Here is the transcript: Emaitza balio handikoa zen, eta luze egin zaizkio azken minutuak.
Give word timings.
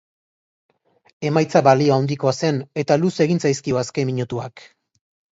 Emaitza 1.29 1.59
balio 1.67 1.93
handikoa 1.97 2.33
zen, 2.47 2.57
eta 2.83 2.97
luze 3.01 3.21
egin 3.27 3.43
zaizkio 3.45 3.81
azken 3.83 4.09
minutuak. 4.11 4.65